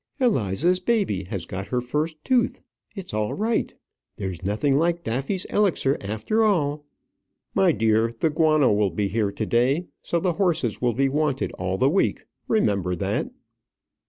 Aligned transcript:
"Eliza's 0.19 0.79
baby 0.79 1.25
has 1.25 1.45
got 1.45 1.67
her 1.67 1.79
first 1.79 2.17
tooth: 2.23 2.61
it's 2.95 3.13
all 3.13 3.35
right. 3.35 3.75
There's 4.15 4.41
nothing 4.43 4.79
like 4.79 5.03
Daffy's 5.03 5.45
Elixir 5.45 5.95
after 6.01 6.43
all." 6.43 6.85
"My 7.53 7.71
dear, 7.71 8.11
the 8.11 8.31
guano 8.31 8.71
will 8.73 8.89
be 8.89 9.09
here 9.09 9.31
to 9.31 9.45
day; 9.45 9.85
so 10.01 10.19
the 10.19 10.33
horses 10.41 10.81
will 10.81 10.93
be 10.93 11.07
wanted 11.07 11.51
all 11.51 11.77
the 11.77 11.87
week 11.87 12.25
remember 12.47 12.95
that." 12.95 13.29